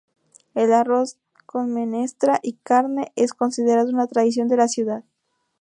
[0.55, 5.03] El arroz con menestra y carne es considerado una tradición de la ciudad.